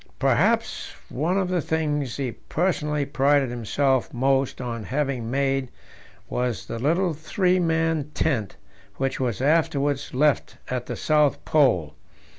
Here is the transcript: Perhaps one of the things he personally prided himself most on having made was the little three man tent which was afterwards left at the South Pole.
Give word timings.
Perhaps 0.17 0.95
one 1.09 1.37
of 1.37 1.47
the 1.47 1.61
things 1.61 2.17
he 2.17 2.31
personally 2.31 3.05
prided 3.05 3.51
himself 3.51 4.11
most 4.11 4.59
on 4.59 4.83
having 4.85 5.29
made 5.29 5.69
was 6.27 6.65
the 6.65 6.79
little 6.79 7.13
three 7.13 7.59
man 7.59 8.09
tent 8.15 8.55
which 8.95 9.19
was 9.19 9.41
afterwards 9.41 10.11
left 10.11 10.57
at 10.71 10.87
the 10.87 10.95
South 10.95 11.45
Pole. 11.45 11.93